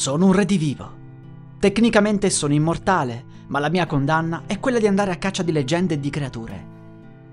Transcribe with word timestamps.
Sono 0.00 0.24
un 0.24 0.32
redivivo. 0.32 0.90
Tecnicamente 1.58 2.30
sono 2.30 2.54
immortale, 2.54 3.22
ma 3.48 3.58
la 3.58 3.68
mia 3.68 3.84
condanna 3.84 4.44
è 4.46 4.58
quella 4.58 4.78
di 4.78 4.86
andare 4.86 5.10
a 5.10 5.16
caccia 5.16 5.42
di 5.42 5.52
leggende 5.52 5.92
e 5.92 6.00
di 6.00 6.08
creature. 6.08 6.66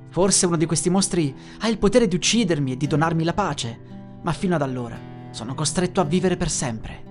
Forse 0.10 0.48
uno 0.48 0.58
di 0.58 0.66
questi 0.66 0.90
mostri 0.90 1.34
ha 1.60 1.70
il 1.70 1.78
potere 1.78 2.10
di 2.10 2.16
uccidermi 2.18 2.74
e 2.74 2.76
di 2.76 2.86
donarmi 2.86 3.24
la 3.24 3.34
pace, 3.34 3.80
ma 4.22 4.34
fino 4.34 4.56
ad 4.56 4.62
allora 4.62 5.00
sono 5.30 5.56
costretto 5.56 6.02
a 6.02 6.04
vivere 6.04 6.36
per 6.36 6.50
sempre. 6.50 7.04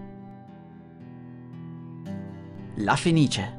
La 2.74 2.96
Fenice. 2.96 3.58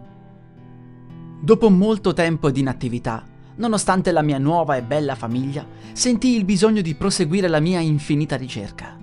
Dopo 1.42 1.72
molto 1.72 2.14
tempo 2.14 2.52
di 2.52 2.60
inattività, 2.60 3.26
nonostante 3.56 4.12
la 4.12 4.22
mia 4.22 4.38
nuova 4.38 4.76
e 4.76 4.84
bella 4.84 5.16
famiglia, 5.16 5.66
sentii 5.94 6.38
il 6.38 6.46
bisogno 6.46 6.82
di 6.82 6.94
proseguire 6.94 7.48
la 7.48 7.60
mia 7.60 7.80
infinita 7.80 8.36
ricerca. 8.36 8.97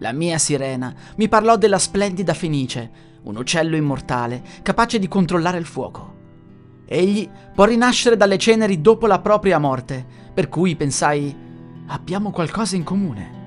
La 0.00 0.12
mia 0.12 0.38
sirena 0.38 0.94
mi 1.16 1.28
parlò 1.28 1.58
della 1.58 1.78
splendida 1.78 2.32
Fenice, 2.32 2.90
un 3.24 3.36
uccello 3.36 3.76
immortale 3.76 4.42
capace 4.62 4.98
di 4.98 5.06
controllare 5.08 5.58
il 5.58 5.66
fuoco. 5.66 6.16
Egli 6.86 7.28
può 7.54 7.66
rinascere 7.66 8.16
dalle 8.16 8.38
ceneri 8.38 8.80
dopo 8.80 9.06
la 9.06 9.20
propria 9.20 9.58
morte, 9.58 10.04
per 10.32 10.48
cui 10.48 10.74
pensai, 10.74 11.36
abbiamo 11.88 12.30
qualcosa 12.30 12.76
in 12.76 12.82
comune. 12.82 13.38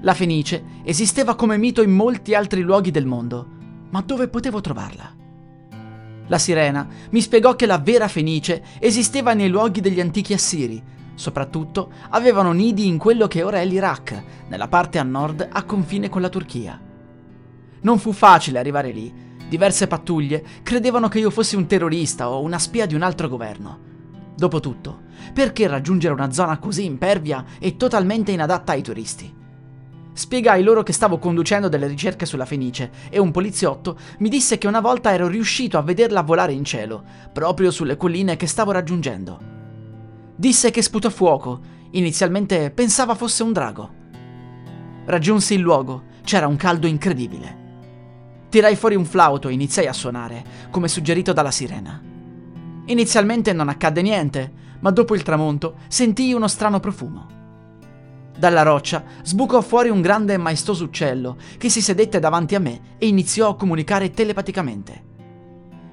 La 0.00 0.12
Fenice 0.12 0.64
esisteva 0.82 1.36
come 1.36 1.56
mito 1.56 1.82
in 1.82 1.92
molti 1.92 2.34
altri 2.34 2.60
luoghi 2.60 2.90
del 2.90 3.06
mondo, 3.06 3.46
ma 3.90 4.00
dove 4.00 4.26
potevo 4.26 4.60
trovarla? 4.60 5.14
La 6.26 6.38
sirena 6.38 6.88
mi 7.10 7.20
spiegò 7.20 7.54
che 7.54 7.66
la 7.66 7.78
vera 7.78 8.08
Fenice 8.08 8.64
esisteva 8.80 9.34
nei 9.34 9.48
luoghi 9.48 9.80
degli 9.80 10.00
antichi 10.00 10.32
assiri, 10.32 10.82
soprattutto 11.14 11.90
avevano 12.10 12.52
nidi 12.52 12.86
in 12.86 12.98
quello 12.98 13.26
che 13.26 13.42
ora 13.42 13.60
è 13.60 13.64
l'Iraq, 13.64 14.22
nella 14.48 14.68
parte 14.68 14.98
a 14.98 15.02
nord 15.02 15.48
a 15.50 15.62
confine 15.64 16.08
con 16.08 16.20
la 16.20 16.28
Turchia. 16.28 16.80
Non 17.82 17.98
fu 17.98 18.12
facile 18.12 18.58
arrivare 18.58 18.90
lì. 18.90 19.12
Diverse 19.48 19.86
pattuglie 19.86 20.42
credevano 20.62 21.08
che 21.08 21.18
io 21.18 21.30
fossi 21.30 21.54
un 21.54 21.66
terrorista 21.66 22.30
o 22.30 22.40
una 22.40 22.58
spia 22.58 22.86
di 22.86 22.94
un 22.94 23.02
altro 23.02 23.28
governo. 23.28 23.78
Dopotutto, 24.36 25.02
perché 25.32 25.66
raggiungere 25.66 26.14
una 26.14 26.32
zona 26.32 26.58
così 26.58 26.84
impervia 26.84 27.44
e 27.58 27.76
totalmente 27.76 28.32
inadatta 28.32 28.72
ai 28.72 28.82
turisti? 28.82 29.42
Spiegai 30.16 30.62
loro 30.62 30.82
che 30.82 30.92
stavo 30.92 31.18
conducendo 31.18 31.68
delle 31.68 31.88
ricerche 31.88 32.24
sulla 32.24 32.46
Fenice 32.46 32.90
e 33.10 33.18
un 33.18 33.32
poliziotto 33.32 33.98
mi 34.18 34.28
disse 34.28 34.58
che 34.58 34.68
una 34.68 34.80
volta 34.80 35.12
ero 35.12 35.26
riuscito 35.26 35.76
a 35.76 35.82
vederla 35.82 36.22
volare 36.22 36.52
in 36.52 36.64
cielo, 36.64 37.02
proprio 37.32 37.70
sulle 37.70 37.96
colline 37.96 38.36
che 38.36 38.46
stavo 38.46 38.70
raggiungendo. 38.70 39.53
Disse 40.36 40.70
che 40.72 40.82
sputò 40.82 41.10
fuoco, 41.10 41.60
inizialmente 41.92 42.72
pensava 42.72 43.14
fosse 43.14 43.44
un 43.44 43.52
drago. 43.52 43.90
Raggiunsi 45.04 45.54
il 45.54 45.60
luogo, 45.60 46.04
c'era 46.24 46.48
un 46.48 46.56
caldo 46.56 46.88
incredibile. 46.88 47.62
Tirai 48.48 48.74
fuori 48.74 48.96
un 48.96 49.04
flauto 49.04 49.48
e 49.48 49.52
iniziai 49.52 49.86
a 49.86 49.92
suonare, 49.92 50.44
come 50.70 50.88
suggerito 50.88 51.32
dalla 51.32 51.52
sirena. 51.52 52.02
Inizialmente 52.86 53.52
non 53.52 53.68
accadde 53.68 54.02
niente, 54.02 54.52
ma 54.80 54.90
dopo 54.90 55.14
il 55.14 55.22
tramonto 55.22 55.76
sentii 55.86 56.32
uno 56.32 56.48
strano 56.48 56.80
profumo. 56.80 57.26
Dalla 58.36 58.62
roccia 58.62 59.04
sbucò 59.22 59.60
fuori 59.60 59.88
un 59.88 60.00
grande 60.00 60.34
e 60.34 60.38
maestoso 60.38 60.84
uccello 60.84 61.36
che 61.58 61.68
si 61.68 61.80
sedette 61.80 62.18
davanti 62.18 62.56
a 62.56 62.60
me 62.60 62.96
e 62.98 63.06
iniziò 63.06 63.50
a 63.50 63.56
comunicare 63.56 64.10
telepaticamente. 64.10 65.04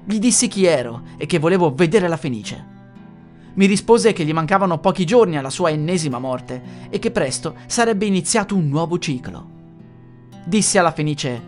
Gli 0.04 0.18
dissi 0.18 0.48
chi 0.48 0.64
ero 0.64 1.02
e 1.16 1.26
che 1.26 1.38
volevo 1.38 1.72
vedere 1.72 2.08
la 2.08 2.16
Fenice. 2.16 2.71
Mi 3.54 3.66
rispose 3.66 4.12
che 4.12 4.24
gli 4.24 4.32
mancavano 4.32 4.78
pochi 4.78 5.04
giorni 5.04 5.36
alla 5.36 5.50
sua 5.50 5.70
ennesima 5.70 6.18
morte 6.18 6.88
e 6.88 6.98
che 6.98 7.10
presto 7.10 7.56
sarebbe 7.66 8.06
iniziato 8.06 8.56
un 8.56 8.68
nuovo 8.68 8.98
ciclo. 8.98 9.50
Dissi 10.44 10.78
alla 10.78 10.92
Fenice: 10.92 11.40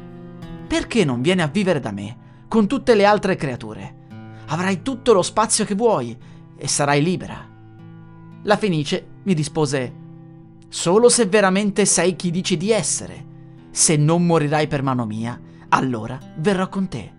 Perché 0.66 1.04
non 1.04 1.22
vieni 1.22 1.40
a 1.40 1.46
vivere 1.46 1.80
da 1.80 1.92
me, 1.92 2.16
con 2.46 2.66
tutte 2.66 2.94
le 2.94 3.06
altre 3.06 3.36
creature? 3.36 4.02
Avrai 4.48 4.82
tutto 4.82 5.14
lo 5.14 5.22
spazio 5.22 5.64
che 5.64 5.74
vuoi 5.74 6.16
e 6.56 6.68
sarai 6.68 7.02
libera. 7.02 7.48
La 8.42 8.56
Fenice 8.58 9.06
mi 9.22 9.32
rispose: 9.32 9.92
Solo 10.68 11.08
se 11.08 11.24
veramente 11.24 11.86
sei 11.86 12.16
chi 12.16 12.30
dici 12.30 12.58
di 12.58 12.70
essere. 12.70 13.32
Se 13.70 13.96
non 13.96 14.26
morirai 14.26 14.68
per 14.68 14.82
mano 14.82 15.06
mia, 15.06 15.40
allora 15.70 16.18
verrò 16.36 16.68
con 16.68 16.86
te. 16.86 17.12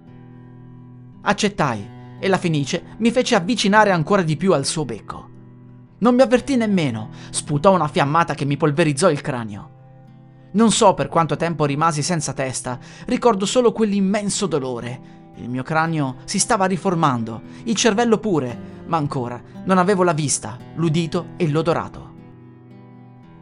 Accettai 1.21 1.93
e 2.19 2.27
la 2.27 2.37
Fenice 2.37 2.95
mi 2.97 3.11
fece 3.11 3.35
avvicinare 3.35 3.91
ancora 3.91 4.21
di 4.21 4.37
più 4.37 4.53
al 4.53 4.65
suo 4.65 4.85
becco. 4.85 5.29
Non 5.97 6.15
mi 6.15 6.21
avvertì 6.21 6.55
nemmeno, 6.55 7.09
sputò 7.29 7.73
una 7.73 7.87
fiammata 7.87 8.33
che 8.33 8.45
mi 8.45 8.57
polverizzò 8.57 9.09
il 9.09 9.21
cranio. 9.21 9.69
Non 10.51 10.71
so 10.71 10.93
per 10.93 11.07
quanto 11.07 11.35
tempo 11.35 11.65
rimasi 11.65 12.01
senza 12.01 12.33
testa, 12.33 12.79
ricordo 13.05 13.45
solo 13.45 13.71
quell'immenso 13.71 14.45
dolore. 14.45 15.13
Il 15.35 15.49
mio 15.49 15.63
cranio 15.63 16.17
si 16.25 16.39
stava 16.39 16.65
riformando, 16.65 17.41
il 17.63 17.75
cervello 17.75 18.19
pure, 18.19 18.57
ma 18.85 18.97
ancora 18.97 19.41
non 19.65 19.77
avevo 19.77 20.03
la 20.03 20.13
vista, 20.13 20.57
l'udito 20.75 21.29
e 21.37 21.47
l'odorato. 21.49 22.13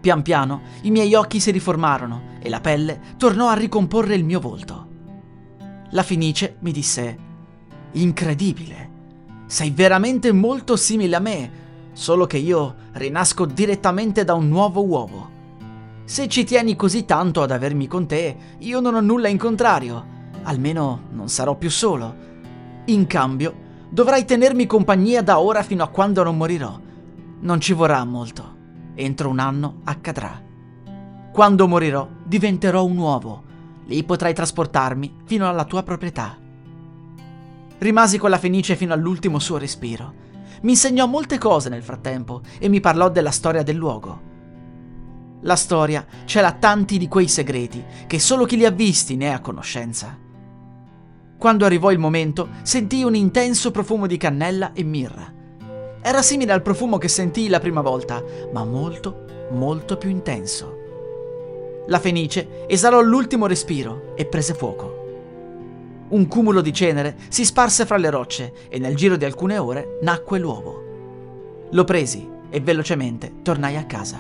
Pian 0.02 0.22
piano 0.22 0.62
i 0.82 0.92
miei 0.92 1.14
occhi 1.14 1.40
si 1.40 1.52
riformarono 1.52 2.32
e 2.40 2.50
la 2.50 2.60
pelle 2.60 3.00
tornò 3.18 3.48
a 3.48 3.54
ricomporre 3.54 4.16
il 4.16 4.26
mio 4.26 4.40
volto. 4.40 4.88
La 5.92 6.04
Fenice 6.04 6.58
mi 6.60 6.72
disse: 6.72 7.18
Incredibile, 7.94 8.90
sei 9.46 9.70
veramente 9.70 10.32
molto 10.32 10.76
simile 10.76 11.16
a 11.16 11.20
me, 11.20 11.52
solo 11.94 12.26
che 12.26 12.38
io 12.38 12.76
rinasco 12.94 13.46
direttamente 13.46 14.24
da 14.24 14.34
un 14.34 14.48
nuovo 14.48 14.84
uovo. 14.84 15.30
Se 16.04 16.28
ci 16.28 16.44
tieni 16.44 16.76
così 16.76 17.06
tanto 17.06 17.44
ad 17.44 17.52
avermi 17.52 17.88
con 17.88 18.08
te, 18.08 18.36
io 18.58 18.80
non 18.80 18.96
ho 18.96 19.00
nulla 19.00 19.28
in 19.28 19.38
contrario, 19.38 20.06
almeno 20.42 21.04
non 21.12 21.30
sarò 21.30 21.56
più 21.56 21.70
solo. 21.70 22.16
In 22.86 23.06
cambio, 23.06 23.54
dovrai 23.90 24.26
tenermi 24.26 24.66
compagnia 24.66 25.22
da 25.22 25.40
ora 25.40 25.62
fino 25.62 25.84
a 25.84 25.90
quando 25.90 26.24
non 26.24 26.36
morirò. 26.36 26.80
Non 27.42 27.62
ci 27.62 27.74
vorrà 27.74 28.04
molto. 28.04 28.56
Entro 28.96 29.30
un 29.30 29.38
anno 29.38 29.82
accadrà. 29.84 30.42
Quando 31.32 31.68
morirò, 31.68 32.08
diventerò 32.24 32.84
un 32.84 32.98
uovo. 32.98 33.44
Lì 33.86 34.04
potrai 34.04 34.34
trasportarmi 34.34 35.22
fino 35.26 35.48
alla 35.48 35.66
tua 35.66 35.84
proprietà. 35.84 36.38
Rimasi 37.80 38.18
con 38.18 38.30
la 38.30 38.38
Fenice 38.38 38.76
fino 38.76 38.94
all'ultimo 38.94 39.40
suo 39.40 39.58
respiro. 39.58 40.14
Mi 40.62 40.72
insegnò 40.72 41.06
molte 41.08 41.38
cose 41.38 41.70
nel 41.70 41.84
frattempo 41.84 42.42
e 42.60 42.70
mi 42.70 42.80
parlò 42.80 43.10
della 43.10 43.32
storia 43.32 43.64
del 43.64 43.76
luogo. 43.76 44.32
La 45.42 45.58
storia 45.58 46.06
cela 46.24 46.54
tanti 46.54 46.98
di 46.98 47.10
quei 47.10 47.28
segreti 47.28 47.84
che 48.08 48.20
solo 48.20 48.46
chi 48.46 48.56
li 48.56 48.66
ha 48.66 48.72
visti 48.72 49.18
ne 49.18 49.28
è 49.28 49.32
a 49.32 49.42
conoscenza. 49.42 50.18
Quando 51.38 51.66
arrivò 51.66 51.92
il 51.92 52.00
momento, 52.00 52.48
sentii 52.62 53.04
un 53.04 53.16
intenso 53.16 53.72
profumo 53.72 54.08
di 54.08 54.16
cannella 54.16 54.72
e 54.72 54.84
mirra. 54.84 55.34
Era 56.02 56.22
simile 56.22 56.54
al 56.54 56.62
profumo 56.62 56.98
che 56.98 57.10
sentii 57.10 57.50
la 57.50 57.60
prima 57.60 57.82
volta, 57.82 58.24
ma 58.54 58.64
molto, 58.64 59.26
molto 59.52 59.98
più 59.98 60.10
intenso. 60.10 60.78
La 61.88 62.00
fenice 62.00 62.66
esalò 62.68 63.02
l'ultimo 63.02 63.46
respiro 63.46 64.14
e 64.16 64.26
prese 64.26 64.54
fuoco. 64.54 64.93
Un 66.14 66.28
cumulo 66.28 66.62
di 66.62 66.72
cenere 66.72 67.16
si 67.30 67.44
sparse 67.44 67.88
fra 67.88 67.98
le 67.98 68.12
rocce 68.12 68.54
e 68.70 68.78
nel 68.78 68.96
giro 68.96 69.16
di 69.16 69.26
alcune 69.26 69.58
ore 69.58 69.98
nacque 70.04 70.38
l'uovo. 70.38 71.68
Lo 71.72 71.84
presi 71.86 72.30
e 72.52 72.60
velocemente 72.60 73.42
tornai 73.42 73.78
a 73.78 73.86
casa. 73.86 74.20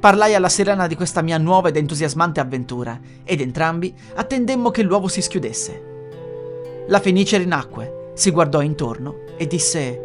Parlai 0.00 0.34
alla 0.34 0.48
sirena 0.48 0.86
di 0.86 0.94
questa 0.94 1.20
mia 1.20 1.36
nuova 1.36 1.68
ed 1.68 1.76
entusiasmante 1.76 2.40
avventura 2.40 2.98
ed 3.22 3.42
entrambi 3.42 3.94
attendemmo 4.14 4.70
che 4.70 4.82
l'uovo 4.82 5.08
si 5.08 5.20
schiudesse. 5.20 5.82
La 6.88 6.98
fenice 6.98 7.36
rinacque 7.36 8.12
si 8.14 8.30
guardò 8.30 8.62
intorno 8.62 9.24
e 9.36 9.46
disse 9.46 10.00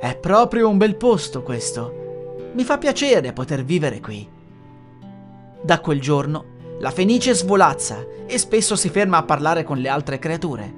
È 0.00 0.16
proprio 0.16 0.68
un 0.68 0.76
bel 0.76 0.96
posto 0.96 1.44
questo. 1.44 2.50
Mi 2.54 2.64
fa 2.64 2.78
piacere 2.78 3.32
poter 3.32 3.62
vivere 3.62 4.00
qui. 4.00 4.28
Da 5.62 5.78
quel 5.78 6.00
giorno 6.00 6.56
la 6.80 6.90
fenice 6.90 7.34
svolazza 7.34 8.06
e 8.26 8.38
spesso 8.38 8.76
si 8.76 8.88
ferma 8.88 9.16
a 9.16 9.24
parlare 9.24 9.64
con 9.64 9.78
le 9.78 9.88
altre 9.88 10.18
creature. 10.20 10.72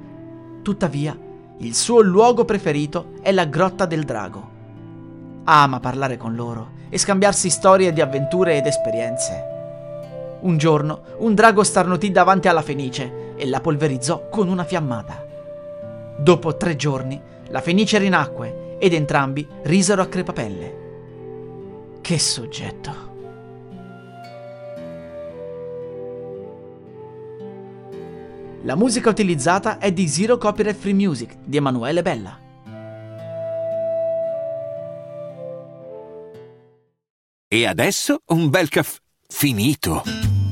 Tuttavia, 0.63 1.17
il 1.59 1.75
suo 1.75 2.01
luogo 2.01 2.47
preferito 2.47 3.13
è 3.21 3.33
la 3.33 3.45
grotta 3.45 3.85
del 3.85 4.05
drago. 4.05 4.49
Ama 5.45 5.79
parlare 5.79 6.17
con 6.17 6.35
loro 6.35 6.79
e 6.89 6.97
scambiarsi 6.97 7.51
storie 7.51 7.93
di 7.93 8.01
avventure 8.01 8.57
ed 8.57 8.67
esperienze. 8.67 9.49
Un 10.41 10.57
giorno 10.57 11.03
un 11.19 11.35
drago 11.35 11.63
starnutì 11.63 12.11
davanti 12.11 12.49
alla 12.49 12.63
Fenice 12.63 13.35
e 13.37 13.47
la 13.47 13.61
polverizzò 13.61 14.29
con 14.31 14.49
una 14.49 14.65
fiammata. 14.65 15.23
Dopo 16.17 16.57
tre 16.57 16.77
giorni 16.77 17.21
la 17.49 17.61
Fenice 17.61 17.99
rinacque 17.99 18.77
ed 18.79 18.95
entrambi 18.95 19.47
risero 19.65 20.01
a 20.01 20.07
crepapelle. 20.07 20.79
Che 22.01 22.19
soggetto! 22.19 23.10
La 28.71 28.77
musica 28.77 29.11
utilizzata 29.11 29.79
è 29.79 29.91
di 29.91 30.07
Zero 30.07 30.39
Copyright 30.39 30.79
Free 30.79 30.95
Music 30.95 31.39
di 31.45 31.57
Emanuele 31.57 32.03
Bella. 32.03 32.39
E 37.49 37.67
adesso 37.67 38.23
un 38.27 38.49
bel 38.49 38.69
caffè 38.69 39.01
finito. 39.27 40.05